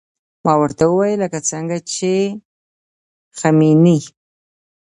ما 0.43 0.53
ورته 0.61 0.83
وويل 0.87 1.19
لکه 1.23 1.39
څنګه 1.51 1.77
چې 1.93 2.13
خميني. 3.39 3.97